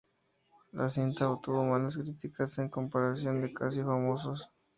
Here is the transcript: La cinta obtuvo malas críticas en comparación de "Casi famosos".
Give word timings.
La 0.71 0.89
cinta 0.89 1.29
obtuvo 1.29 1.63
malas 1.63 1.95
críticas 1.95 2.57
en 2.57 2.69
comparación 2.69 3.39
de 3.39 3.53
"Casi 3.53 3.83
famosos". 3.83 4.49